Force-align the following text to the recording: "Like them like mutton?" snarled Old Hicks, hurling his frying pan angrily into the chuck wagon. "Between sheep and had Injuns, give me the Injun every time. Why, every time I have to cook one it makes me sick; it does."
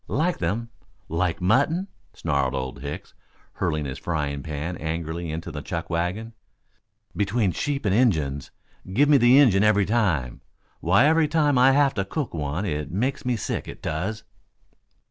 "Like 0.07 0.39
them 0.39 0.69
like 1.09 1.41
mutton?" 1.41 1.87
snarled 2.15 2.55
Old 2.55 2.81
Hicks, 2.81 3.13
hurling 3.53 3.85
his 3.85 3.99
frying 3.99 4.41
pan 4.41 4.75
angrily 4.77 5.29
into 5.29 5.51
the 5.51 5.61
chuck 5.61 5.91
wagon. 5.91 6.33
"Between 7.15 7.51
sheep 7.51 7.85
and 7.85 7.93
had 7.93 8.07
Injuns, 8.07 8.49
give 8.93 9.07
me 9.07 9.17
the 9.17 9.37
Injun 9.37 9.63
every 9.63 9.85
time. 9.85 10.41
Why, 10.79 11.05
every 11.05 11.27
time 11.27 11.59
I 11.59 11.73
have 11.73 11.93
to 11.93 12.03
cook 12.03 12.33
one 12.33 12.65
it 12.65 12.89
makes 12.89 13.25
me 13.25 13.35
sick; 13.35 13.67
it 13.67 13.83
does." 13.83 14.23